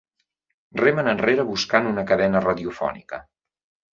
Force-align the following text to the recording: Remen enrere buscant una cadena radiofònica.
Remen 0.79 1.09
enrere 1.11 1.45
buscant 1.51 1.91
una 1.91 2.05
cadena 2.11 2.41
radiofònica. 2.47 3.21